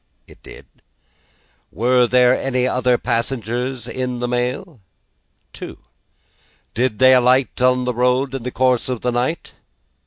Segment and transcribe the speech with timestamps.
[0.25, 0.65] "It did."
[1.71, 4.79] "Were there any other passengers in the mail?"
[5.53, 5.77] "Two."
[6.73, 9.51] "Did they alight on the road in the course of the night?"